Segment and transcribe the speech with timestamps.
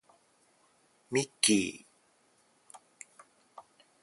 [1.11, 2.79] ミッキー